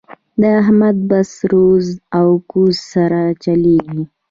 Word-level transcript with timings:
د 0.41 0.43
احمد 0.61 0.97
بس 1.09 1.31
روز 1.51 1.87
او 2.17 2.27
ګوز 2.51 2.75
سره 2.93 3.21
چلېږي. 3.43 4.03